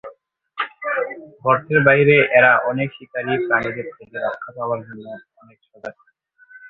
[1.43, 5.05] গর্তের বাইরে এরা অনেক শিকারী প্রাণীদের থেকে রক্ষা পাবার জন্য
[5.41, 6.19] অনেক সজাগ থাকে।